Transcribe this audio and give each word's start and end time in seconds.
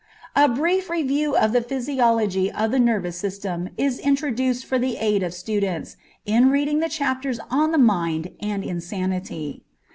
A 0.35 0.49
brief 0.49 0.89
review 0.89 1.37
of 1.37 1.51
the 1.53 1.61
physiology 1.61 2.51
of 2.51 2.71
the 2.71 2.79
nervous 2.79 3.17
system 3.19 3.69
is 3.77 3.99
introduced 3.99 4.65
for 4.65 4.79
the 4.79 4.97
aid 4.97 5.21
of 5.21 5.31
students, 5.31 5.95
in 6.25 6.49
reading 6.49 6.79
the 6.79 6.89
chapters 6.89 7.39
on 7.51 7.71
the 7.71 7.77
mind 7.77 8.31
and 8.39 8.63
insanity. 8.63 9.61